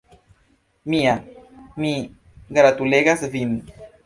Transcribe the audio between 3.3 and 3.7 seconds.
vin!